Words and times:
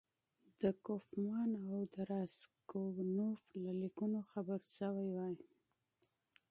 د 0.61 0.63
کوفمان 0.85 1.49
او 1.69 1.77
راسګونوف 2.11 3.41
له 3.63 3.71
لیکونو 3.81 4.19
خبر 4.31 4.59
شوی 4.75 5.07
وای. 5.15 5.35